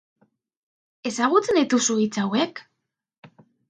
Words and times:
Ezagutzen 1.11 1.61
dituzu 1.63 2.01
hitz 2.07 2.13
hauek? 2.25 2.67